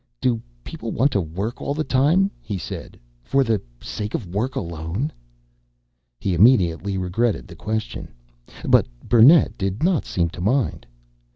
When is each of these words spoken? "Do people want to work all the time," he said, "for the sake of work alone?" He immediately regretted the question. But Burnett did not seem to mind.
"Do 0.19 0.41
people 0.63 0.91
want 0.91 1.11
to 1.11 1.21
work 1.21 1.61
all 1.61 1.75
the 1.75 1.83
time," 1.83 2.31
he 2.41 2.57
said, 2.57 2.99
"for 3.21 3.43
the 3.43 3.61
sake 3.81 4.15
of 4.15 4.25
work 4.25 4.55
alone?" 4.55 5.11
He 6.19 6.33
immediately 6.33 6.97
regretted 6.97 7.47
the 7.47 7.55
question. 7.55 8.07
But 8.67 8.87
Burnett 9.07 9.59
did 9.59 9.83
not 9.83 10.05
seem 10.05 10.29
to 10.31 10.41
mind. 10.41 10.87